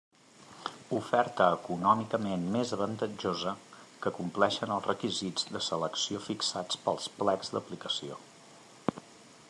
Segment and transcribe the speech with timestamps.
[0.99, 3.53] Oferta econòmicament més avantatjosa,
[4.05, 8.19] que compleixen els requisits de selecció fixats pels plecs d'aplicació.